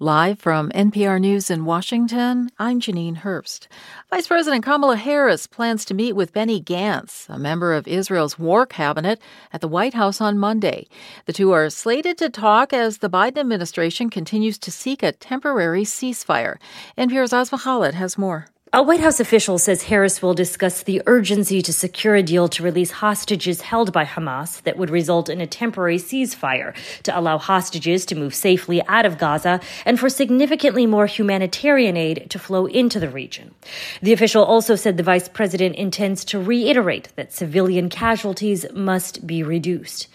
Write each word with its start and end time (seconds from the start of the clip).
Live 0.00 0.40
from 0.40 0.70
NPR 0.70 1.20
News 1.20 1.52
in 1.52 1.66
Washington, 1.66 2.50
I'm 2.58 2.80
Janine 2.80 3.18
Herbst. 3.18 3.68
Vice 4.10 4.26
President 4.26 4.64
Kamala 4.64 4.96
Harris 4.96 5.46
plans 5.46 5.84
to 5.84 5.94
meet 5.94 6.14
with 6.14 6.32
Benny 6.32 6.60
Gantz, 6.60 7.28
a 7.28 7.38
member 7.38 7.72
of 7.72 7.86
Israel's 7.86 8.36
war 8.36 8.66
cabinet, 8.66 9.20
at 9.52 9.60
the 9.60 9.68
White 9.68 9.94
House 9.94 10.20
on 10.20 10.36
Monday. 10.36 10.88
The 11.26 11.32
two 11.32 11.52
are 11.52 11.70
slated 11.70 12.18
to 12.18 12.28
talk 12.28 12.72
as 12.72 12.98
the 12.98 13.08
Biden 13.08 13.38
administration 13.38 14.10
continues 14.10 14.58
to 14.58 14.72
seek 14.72 15.04
a 15.04 15.12
temporary 15.12 15.84
ceasefire. 15.84 16.56
NPR's 16.98 17.32
Asma 17.32 17.58
Khalid 17.58 17.94
has 17.94 18.18
more. 18.18 18.48
A 18.74 18.82
White 18.82 18.98
House 18.98 19.20
official 19.20 19.56
says 19.58 19.84
Harris 19.84 20.20
will 20.20 20.34
discuss 20.34 20.82
the 20.82 21.00
urgency 21.06 21.62
to 21.62 21.72
secure 21.72 22.16
a 22.16 22.24
deal 22.24 22.48
to 22.48 22.64
release 22.64 22.90
hostages 22.90 23.60
held 23.60 23.92
by 23.92 24.04
Hamas 24.04 24.60
that 24.62 24.76
would 24.76 24.90
result 24.90 25.28
in 25.28 25.40
a 25.40 25.46
temporary 25.46 25.96
ceasefire 25.96 26.74
to 27.04 27.16
allow 27.16 27.38
hostages 27.38 28.04
to 28.06 28.16
move 28.16 28.34
safely 28.34 28.84
out 28.88 29.06
of 29.06 29.16
Gaza 29.16 29.60
and 29.86 30.00
for 30.00 30.08
significantly 30.08 30.86
more 30.86 31.06
humanitarian 31.06 31.96
aid 31.96 32.26
to 32.30 32.38
flow 32.40 32.66
into 32.66 32.98
the 32.98 33.08
region. 33.08 33.54
The 34.02 34.12
official 34.12 34.42
also 34.42 34.74
said 34.74 34.96
the 34.96 35.04
vice 35.04 35.28
president 35.28 35.76
intends 35.76 36.24
to 36.24 36.40
reiterate 36.40 37.10
that 37.14 37.32
civilian 37.32 37.88
casualties 37.88 38.66
must 38.74 39.24
be 39.24 39.44
reduced. 39.44 40.08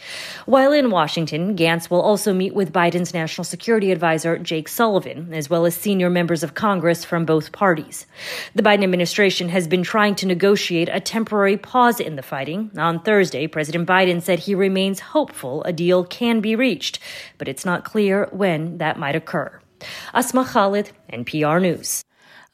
While 0.46 0.74
in 0.74 0.92
Washington, 0.92 1.56
Gantz 1.56 1.90
will 1.90 2.02
also 2.02 2.34
meet 2.34 2.54
with 2.54 2.74
Biden's 2.74 3.14
national 3.14 3.46
security 3.46 3.94
advisor, 3.94 4.38
Jake 4.38 4.68
Sullivan, 4.68 5.34
as 5.34 5.50
well 5.50 5.66
as 5.66 5.76
senior 5.76 6.10
members 6.10 6.44
of 6.44 6.56
Congress 6.56 7.06
from 7.06 7.24
both 7.24 7.54
parties. 7.54 8.06
The 8.56 8.64
Biden 8.64 8.84
administration 8.84 9.50
has 9.50 9.68
been 9.68 9.84
trying 9.84 10.16
to 10.16 10.26
negotiate 10.26 10.90
a 10.92 11.00
temporary 11.00 11.56
pause 11.56 12.00
in 12.00 12.16
the 12.16 12.24
fighting. 12.24 12.72
On 12.78 13.00
Thursday, 13.00 13.46
President 13.46 13.88
Biden 13.88 14.22
said 14.22 14.40
he 14.40 14.56
remains 14.56 15.00
hopeful 15.00 15.64
a 15.64 15.74
deal 15.74 16.04
can 16.04 16.42
be 16.42 16.56
reached, 16.56 16.98
but 17.38 17.48
it's 17.48 17.64
not 17.64 17.86
clear 17.86 18.28
when 18.32 18.80
that 18.80 18.98
might 18.98 19.16
occur. 19.16 19.60
Asma 20.16 20.46
Khalid, 20.46 20.92
NPR 21.14 21.62
News. 21.62 22.04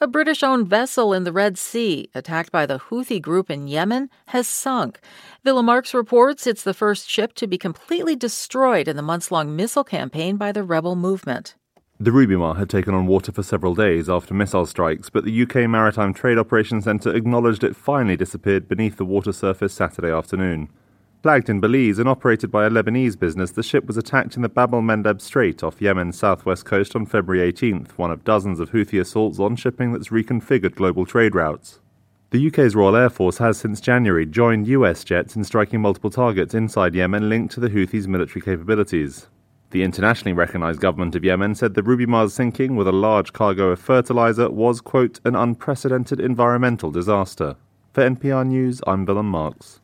A 0.02 0.08
British 0.08 0.44
owned 0.44 0.68
vessel 0.68 1.14
in 1.14 1.24
the 1.24 1.32
Red 1.32 1.58
Sea, 1.58 2.10
attacked 2.14 2.52
by 2.52 2.66
the 2.66 2.80
Houthi 2.80 3.22
group 3.22 3.50
in 3.50 3.70
Yemen, 3.70 4.10
has 4.28 4.46
sunk. 4.46 5.00
Willem 5.46 5.68
Marx 5.68 5.94
reports 5.94 6.46
it's 6.46 6.64
the 6.64 6.74
first 6.74 7.10
ship 7.10 7.34
to 7.36 7.48
be 7.48 7.58
completely 7.58 8.18
destroyed 8.18 8.90
in 8.90 8.98
the 8.98 9.02
months 9.02 9.32
long 9.32 9.56
missile 9.56 9.86
campaign 9.86 10.36
by 10.36 10.52
the 10.52 10.64
rebel 10.64 10.98
movement. 10.98 11.56
The 11.98 12.12
Rubymar 12.12 12.58
had 12.58 12.70
taken 12.70 12.94
on 12.94 13.08
water 13.08 13.32
for 13.32 13.42
several 13.42 13.74
days 13.74 14.10
after 14.10 14.34
missile 14.34 14.66
strikes, 14.66 15.10
but 15.10 15.24
the 15.24 15.44
UK 15.44 15.70
Maritime 15.70 16.14
Trade 16.14 16.38
Operations 16.38 16.84
Centre 16.84 17.16
acknowledged 17.16 17.64
it 17.64 17.74
finally 17.74 18.18
disappeared 18.18 18.68
beneath 18.68 18.98
the 18.98 19.06
water 19.06 19.32
surface 19.32 19.74
Saturday 19.74 20.12
afternoon. 20.12 20.68
Flagged 21.24 21.50
in 21.50 21.62
Belize 21.62 21.98
and 21.98 22.10
operated 22.10 22.52
by 22.52 22.66
a 22.66 22.70
Lebanese 22.70 23.18
business, 23.18 23.52
the 23.52 23.64
ship 23.64 23.86
was 23.86 23.96
attacked 23.96 24.36
in 24.36 24.42
the 24.42 24.50
Bab 24.50 24.74
el 24.74 24.82
Mandeb 24.82 25.22
Strait 25.22 25.64
off 25.64 25.82
Yemen's 25.82 26.20
southwest 26.20 26.66
coast 26.66 26.98
on 26.98 27.06
February 27.06 27.50
18th, 27.50 27.92
one 27.92 28.12
of 28.12 28.26
dozens 28.26 28.60
of 28.60 28.72
Houthi 28.72 29.00
assaults 29.00 29.40
on 29.40 29.56
shipping 29.56 29.94
that's 29.94 30.10
reconfigured 30.10 30.76
global 30.76 31.06
trade 31.06 31.34
routes. 31.34 31.80
The 32.32 32.48
UK's 32.48 32.76
Royal 32.76 32.98
Air 32.98 33.10
Force 33.10 33.38
has 33.38 33.58
since 33.58 33.80
January 33.80 34.26
joined 34.26 34.68
US 34.68 35.06
jets 35.06 35.38
in 35.38 35.46
striking 35.46 35.80
multiple 35.80 36.10
targets 36.10 36.54
inside 36.54 36.94
Yemen 36.94 37.30
linked 37.30 37.54
to 37.54 37.62
the 37.62 37.70
Houthis' 37.70 38.06
military 38.06 38.42
capabilities. 38.42 39.28
The 39.72 39.84
internationally 39.84 40.34
recognized 40.34 40.80
government 40.80 41.16
of 41.16 41.24
Yemen 41.24 41.56
said 41.56 41.74
the 41.74 41.82
Rubymar's 41.82 42.34
sinking 42.34 42.76
with 42.76 42.88
a 42.88 42.92
large 42.92 43.34
cargo 43.34 43.70
of 43.70 43.80
fertilizer 43.80 44.50
was, 44.50 44.80
quote, 44.80 45.20
an 45.26 45.36
unprecedented 45.36 46.20
environmental 46.20 46.92
disaster. 46.92 47.56
For 47.92 48.04
NPR 48.04 48.48
News, 48.48 48.82
I'm 48.86 49.06
Willem 49.06 49.30
Marx. 49.30 49.82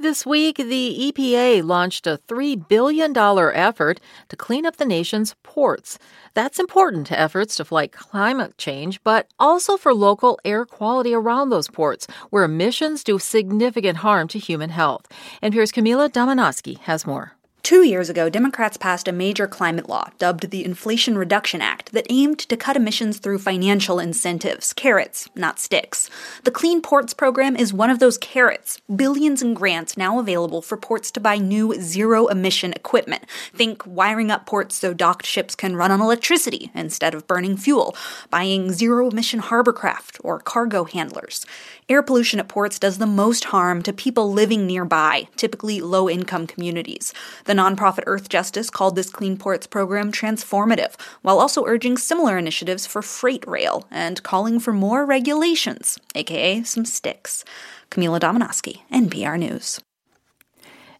This 0.00 0.24
week, 0.24 0.58
the 0.58 1.12
EPA 1.12 1.64
launched 1.64 2.06
a 2.06 2.20
$3 2.28 2.68
billion 2.68 3.16
effort 3.16 4.00
to 4.28 4.36
clean 4.36 4.64
up 4.64 4.76
the 4.76 4.84
nation's 4.84 5.34
ports. 5.42 5.98
That's 6.34 6.60
important 6.60 7.08
to 7.08 7.18
efforts 7.18 7.56
to 7.56 7.64
fight 7.64 7.92
climate 7.92 8.56
change, 8.58 9.02
but 9.02 9.28
also 9.40 9.76
for 9.76 9.92
local 9.92 10.38
air 10.44 10.64
quality 10.64 11.14
around 11.14 11.50
those 11.50 11.68
ports, 11.68 12.06
where 12.30 12.44
emissions 12.44 13.02
do 13.02 13.18
significant 13.18 13.98
harm 13.98 14.28
to 14.28 14.38
human 14.38 14.70
health. 14.70 15.06
And 15.42 15.52
NPR's 15.52 15.72
Camila 15.72 16.08
Domonoske 16.08 16.78
has 16.80 17.04
more. 17.04 17.37
Two 17.68 17.84
years 17.84 18.08
ago, 18.08 18.30
Democrats 18.30 18.78
passed 18.78 19.08
a 19.08 19.12
major 19.12 19.46
climate 19.46 19.90
law 19.90 20.08
dubbed 20.16 20.48
the 20.48 20.64
Inflation 20.64 21.18
Reduction 21.18 21.60
Act 21.60 21.92
that 21.92 22.06
aimed 22.08 22.38
to 22.38 22.56
cut 22.56 22.76
emissions 22.76 23.18
through 23.18 23.40
financial 23.40 23.98
incentives, 23.98 24.72
carrots, 24.72 25.28
not 25.34 25.58
sticks. 25.58 26.08
The 26.44 26.50
Clean 26.50 26.80
Ports 26.80 27.12
program 27.12 27.56
is 27.56 27.74
one 27.74 27.90
of 27.90 27.98
those 27.98 28.16
carrots. 28.16 28.80
Billions 28.96 29.42
in 29.42 29.52
grants 29.52 29.98
now 29.98 30.18
available 30.18 30.62
for 30.62 30.78
ports 30.78 31.10
to 31.10 31.20
buy 31.20 31.36
new 31.36 31.78
zero 31.78 32.28
emission 32.28 32.72
equipment. 32.72 33.26
Think 33.52 33.82
wiring 33.84 34.30
up 34.30 34.46
ports 34.46 34.76
so 34.76 34.94
docked 34.94 35.26
ships 35.26 35.54
can 35.54 35.76
run 35.76 35.90
on 35.90 36.00
electricity 36.00 36.70
instead 36.74 37.12
of 37.12 37.26
burning 37.26 37.58
fuel, 37.58 37.94
buying 38.30 38.72
zero 38.72 39.10
emission 39.10 39.40
hovercraft 39.40 40.16
or 40.24 40.40
cargo 40.40 40.84
handlers. 40.84 41.44
Air 41.86 42.02
pollution 42.02 42.40
at 42.40 42.48
ports 42.48 42.78
does 42.78 42.96
the 42.96 43.06
most 43.06 43.44
harm 43.44 43.82
to 43.82 43.92
people 43.92 44.32
living 44.32 44.66
nearby, 44.66 45.28
typically 45.36 45.82
low 45.82 46.08
income 46.08 46.46
communities. 46.46 47.12
The 47.44 47.57
nonprofit 47.58 48.04
Earthjustice 48.04 48.70
called 48.70 48.96
this 48.96 49.10
Clean 49.10 49.36
Ports 49.36 49.66
program 49.66 50.12
transformative, 50.12 50.94
while 51.22 51.38
also 51.38 51.66
urging 51.66 51.96
similar 51.96 52.38
initiatives 52.38 52.86
for 52.86 53.02
freight 53.02 53.44
rail 53.46 53.86
and 53.90 54.22
calling 54.22 54.60
for 54.60 54.72
more 54.72 55.04
regulations, 55.04 55.98
aka 56.14 56.62
some 56.62 56.84
sticks. 56.84 57.44
Camila 57.90 58.20
Domonoske, 58.20 58.80
NPR 58.92 59.38
News. 59.38 59.80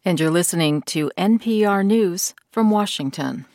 And 0.05 0.19
you're 0.19 0.31
listening 0.31 0.83
to 0.83 1.11
NPR 1.19 1.85
News 1.85 2.35
from 2.51 2.71
Washington. 2.71 3.47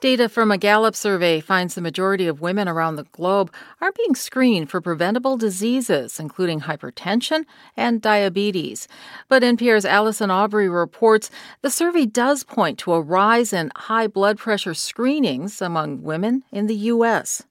Data 0.00 0.30
from 0.30 0.50
a 0.50 0.56
Gallup 0.56 0.96
survey 0.96 1.40
finds 1.40 1.74
the 1.74 1.82
majority 1.82 2.26
of 2.26 2.40
women 2.40 2.66
around 2.68 2.96
the 2.96 3.04
globe 3.12 3.52
are 3.82 3.92
being 3.92 4.14
screened 4.14 4.70
for 4.70 4.80
preventable 4.80 5.36
diseases, 5.36 6.18
including 6.18 6.62
hypertension 6.62 7.44
and 7.76 8.00
diabetes. 8.00 8.88
But 9.28 9.42
NPR's 9.42 9.84
Allison 9.84 10.30
Aubrey 10.30 10.70
reports 10.70 11.30
the 11.60 11.68
survey 11.68 12.06
does 12.06 12.44
point 12.44 12.78
to 12.78 12.94
a 12.94 13.00
rise 13.02 13.52
in 13.52 13.72
high 13.76 14.06
blood 14.06 14.38
pressure 14.38 14.72
screenings 14.72 15.60
among 15.60 16.02
women 16.02 16.44
in 16.50 16.66
the 16.66 16.76
U.S. 16.76 17.42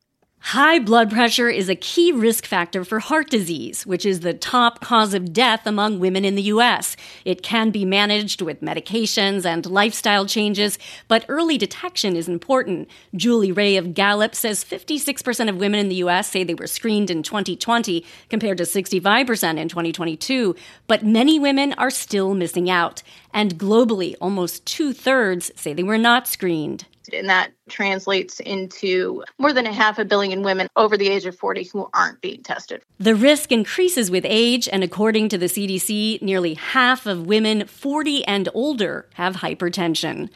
High 0.41 0.79
blood 0.79 1.11
pressure 1.11 1.49
is 1.49 1.69
a 1.69 1.75
key 1.75 2.11
risk 2.11 2.45
factor 2.45 2.85
for 2.85 2.99
heart 2.99 3.29
disease, 3.29 3.85
which 3.85 4.05
is 4.05 4.21
the 4.21 4.33
top 4.33 4.79
cause 4.79 5.13
of 5.13 5.33
death 5.33 5.67
among 5.67 5.99
women 5.99 6.23
in 6.23 6.35
the 6.35 6.43
U.S. 6.43 6.95
It 7.25 7.43
can 7.43 7.71
be 7.71 7.83
managed 7.83 8.41
with 8.41 8.61
medications 8.61 9.45
and 9.45 9.65
lifestyle 9.65 10.25
changes, 10.25 10.79
but 11.07 11.25
early 11.27 11.57
detection 11.57 12.15
is 12.15 12.29
important. 12.29 12.89
Julie 13.15 13.51
Ray 13.51 13.75
of 13.75 13.93
Gallup 13.93 14.33
says 14.33 14.63
56% 14.63 15.49
of 15.49 15.57
women 15.57 15.81
in 15.81 15.89
the 15.89 15.95
U.S. 15.95 16.31
say 16.31 16.43
they 16.43 16.55
were 16.55 16.67
screened 16.67 17.11
in 17.11 17.21
2020 17.21 18.03
compared 18.29 18.57
to 18.59 18.63
65% 18.63 19.59
in 19.59 19.67
2022, 19.67 20.55
but 20.87 21.05
many 21.05 21.37
women 21.37 21.73
are 21.73 21.91
still 21.91 22.33
missing 22.33 22.69
out. 22.69 23.03
And 23.33 23.59
globally, 23.59 24.15
almost 24.21 24.65
two 24.65 24.93
thirds 24.93 25.51
say 25.55 25.73
they 25.73 25.83
were 25.83 25.97
not 25.97 26.27
screened 26.27 26.85
and 27.13 27.29
that 27.29 27.51
translates 27.69 28.39
into 28.39 29.23
more 29.37 29.53
than 29.53 29.65
a 29.65 29.73
half 29.73 29.99
a 29.99 30.05
billion 30.05 30.43
women 30.43 30.67
over 30.75 30.97
the 30.97 31.07
age 31.07 31.25
of 31.25 31.37
40 31.37 31.63
who 31.65 31.89
aren't 31.93 32.21
being 32.21 32.43
tested. 32.43 32.81
The 32.99 33.15
risk 33.15 33.51
increases 33.51 34.09
with 34.09 34.25
age, 34.27 34.67
and 34.71 34.83
according 34.83 35.29
to 35.29 35.37
the 35.37 35.47
CDC, 35.47 36.21
nearly 36.21 36.55
half 36.55 37.05
of 37.05 37.27
women 37.27 37.65
40 37.67 38.25
and 38.25 38.49
older 38.53 39.07
have 39.13 39.37
hypertension. 39.37 40.29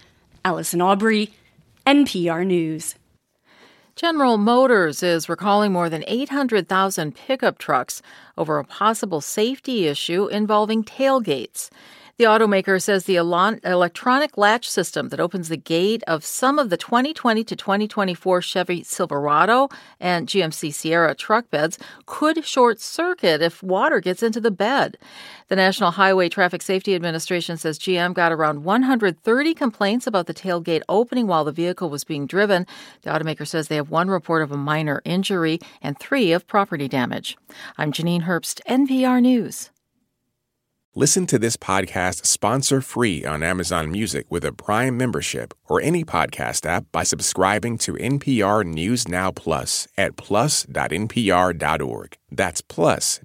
Allison 0.45 0.81
Aubrey, 0.81 1.33
NPR 1.85 2.45
News. 2.45 2.95
General 3.95 4.39
Motors 4.39 5.03
is 5.03 5.29
recalling 5.29 5.71
more 5.71 5.87
than 5.87 6.03
800,000 6.07 7.13
pickup 7.13 7.59
trucks 7.59 8.01
over 8.35 8.57
a 8.57 8.63
possible 8.63 9.21
safety 9.21 9.85
issue 9.85 10.25
involving 10.27 10.83
tailgates. 10.83 11.69
The 12.17 12.25
automaker 12.25 12.79
says 12.79 13.05
the 13.05 13.15
electronic 13.15 14.37
latch 14.37 14.69
system 14.69 15.09
that 15.09 15.19
opens 15.19 15.49
the 15.49 15.57
gate 15.57 16.03
of 16.05 16.23
some 16.23 16.59
of 16.59 16.69
the 16.69 16.77
2020 16.77 17.43
to 17.43 17.55
2024 17.55 18.39
Chevy 18.39 18.83
Silverado 18.83 19.69
and 19.99 20.27
GMC 20.27 20.71
Sierra 20.71 21.15
truck 21.15 21.49
beds 21.49 21.79
could 22.05 22.45
short 22.45 22.79
circuit 22.79 23.41
if 23.41 23.63
water 23.63 23.99
gets 23.99 24.21
into 24.21 24.39
the 24.39 24.51
bed. 24.51 24.95
The 25.47 25.55
National 25.55 25.89
Highway 25.89 26.29
Traffic 26.29 26.61
Safety 26.61 26.93
Administration 26.93 27.57
says 27.57 27.79
GM 27.79 28.13
got 28.13 28.31
around 28.31 28.63
130 28.63 29.53
complaints 29.55 30.05
about 30.05 30.27
the 30.27 30.35
tailgate 30.35 30.83
opening 30.87 31.25
while 31.25 31.43
the 31.43 31.51
vehicle 31.51 31.89
was 31.89 32.03
being 32.03 32.27
driven. 32.27 32.67
The 33.01 33.09
automaker 33.09 33.47
says 33.47 33.69
they 33.69 33.75
have 33.75 33.89
one 33.89 34.11
report 34.11 34.43
of 34.43 34.51
a 34.51 34.57
minor 34.57 35.01
injury 35.03 35.59
and 35.81 35.97
three 35.97 36.31
of 36.31 36.45
property 36.45 36.87
damage. 36.87 37.37
I'm 37.79 37.91
Janine 37.91 38.25
Herbst, 38.25 38.61
NPR 38.69 39.19
News. 39.19 39.71
Listen 40.95 41.25
to 41.25 41.39
this 41.39 41.57
podcast 41.57 42.23
sponsor 42.27 42.79
free 42.79 43.25
on 43.25 43.41
Amazon 43.41 43.91
Music 43.91 44.27
with 44.29 44.45
a 44.45 44.53
Prime 44.53 44.95
membership 44.95 45.55
or 45.67 45.81
any 45.81 46.05
podcast 46.05 46.67
app 46.67 46.85
by 46.91 47.01
subscribing 47.01 47.79
to 47.79 47.93
NPR 47.93 48.63
News 48.63 49.07
Now 49.07 49.31
Plus 49.31 49.87
at 49.97 50.17
plus.npr.org. 50.17 50.67
That's 52.31 52.61
plus.npr.org. 52.61 53.23